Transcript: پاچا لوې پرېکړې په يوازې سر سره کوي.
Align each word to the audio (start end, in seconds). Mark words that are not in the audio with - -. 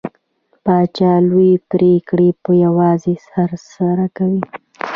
پاچا 0.63 1.13
لوې 1.29 1.51
پرېکړې 1.71 2.29
په 2.43 2.51
يوازې 2.65 3.15
سر 3.27 3.49
سره 3.73 4.05
کوي. 4.17 4.41